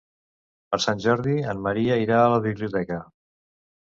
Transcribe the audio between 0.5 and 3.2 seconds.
Per Sant Jordi en Maria irà a la biblioteca.